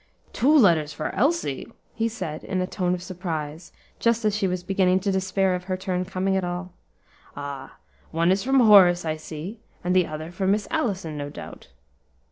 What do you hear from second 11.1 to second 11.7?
no doubt."